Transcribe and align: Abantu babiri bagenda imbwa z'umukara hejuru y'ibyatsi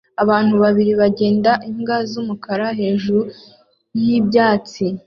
Abantu 0.23 0.53
babiri 0.63 0.91
bagenda 1.01 1.51
imbwa 1.69 1.97
z'umukara 2.09 2.67
hejuru 2.79 3.21
y'ibyatsi 4.03 4.85